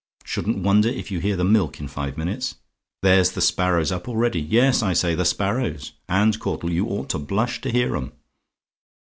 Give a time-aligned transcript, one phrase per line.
[0.25, 2.55] Shouldn't wonder if you hear the milk in five minutes
[3.03, 7.19] there's the sparrows up already; yes, I say the sparrows; and, Caudle, you ought to
[7.19, 8.11] blush to hear 'em.